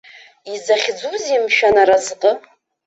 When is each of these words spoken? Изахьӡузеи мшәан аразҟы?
Изахьӡузеи 0.53 1.39
мшәан 1.43 1.75
аразҟы? 1.81 2.31